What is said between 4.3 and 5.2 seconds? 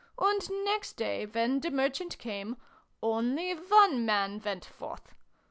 went forth.